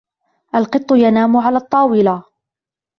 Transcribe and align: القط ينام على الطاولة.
القط 0.55 0.91
ينام 0.91 1.37
على 1.37 1.57
الطاولة. 1.57 2.23